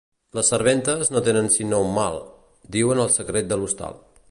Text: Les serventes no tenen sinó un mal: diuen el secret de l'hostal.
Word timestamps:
Les 0.37 0.47
serventes 0.53 1.11
no 1.15 1.21
tenen 1.27 1.51
sinó 1.57 1.83
un 1.89 1.93
mal: 1.99 2.19
diuen 2.77 3.05
el 3.07 3.13
secret 3.21 3.53
de 3.53 3.61
l'hostal. 3.61 4.03